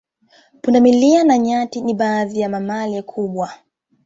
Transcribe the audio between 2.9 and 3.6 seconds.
kubwa